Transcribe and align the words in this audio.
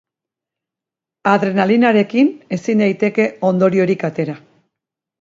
Adrenalinarekin 1.33 2.33
ezin 2.59 2.85
daiteke 2.87 3.31
ondoriorik 3.55 4.11
atera. 4.13 4.41